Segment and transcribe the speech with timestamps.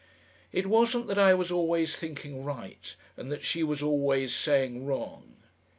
[0.51, 5.35] It wasn't that I was always thinking right, and that she was always saying wrong.